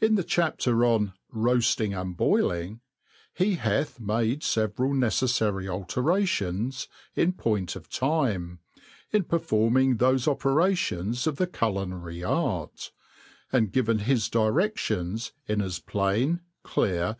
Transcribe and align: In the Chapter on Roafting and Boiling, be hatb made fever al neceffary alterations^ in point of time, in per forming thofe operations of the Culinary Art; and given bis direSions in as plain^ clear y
In 0.00 0.14
the 0.14 0.22
Chapter 0.22 0.84
on 0.84 1.14
Roafting 1.32 1.92
and 1.92 2.16
Boiling, 2.16 2.80
be 3.40 3.56
hatb 3.56 3.98
made 3.98 4.44
fever 4.44 4.86
al 4.86 4.92
neceffary 4.92 5.64
alterations^ 5.66 6.86
in 7.16 7.32
point 7.32 7.74
of 7.74 7.90
time, 7.90 8.60
in 9.10 9.24
per 9.24 9.40
forming 9.40 9.96
thofe 9.98 10.28
operations 10.28 11.26
of 11.26 11.38
the 11.38 11.48
Culinary 11.48 12.22
Art; 12.22 12.92
and 13.50 13.72
given 13.72 13.96
bis 13.96 14.28
direSions 14.28 15.32
in 15.48 15.60
as 15.60 15.80
plain^ 15.80 16.38
clear 16.62 17.00
y 17.06 17.16